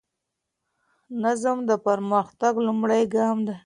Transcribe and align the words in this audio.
نظم 1.23 1.57
د 1.69 1.71
پرمختګ 1.85 2.53
لومړی 2.65 3.03
ګام 3.15 3.37
دی. 3.47 3.55